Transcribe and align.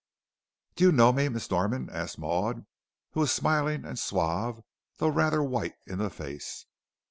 "Do 0.75 0.85
you 0.85 0.91
know 0.91 1.13
me, 1.13 1.29
Miss 1.29 1.51
Norman?" 1.51 1.87
asked 1.91 2.17
Maud, 2.17 2.65
who 3.11 3.19
was 3.19 3.31
smiling 3.31 3.85
and 3.85 3.99
suave, 3.99 4.63
though 4.97 5.09
rather 5.09 5.43
white 5.43 5.75
in 5.85 5.99
the 5.99 6.09
face. 6.09 6.65